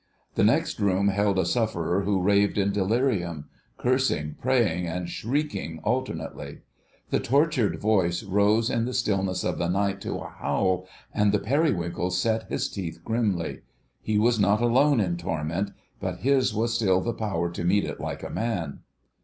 [0.33, 3.45] The next room held a sufferer who raved in delirium:
[3.77, 6.61] cursing, praying, and shrieking alternately.
[7.11, 11.37] The tortured voice rose in the stillness of the night to a howl, and the
[11.37, 13.59] Periwinkle set his teeth grimly.
[14.01, 15.69] He was not alone in torment,
[15.99, 18.79] but his was still the power to meet it like a man.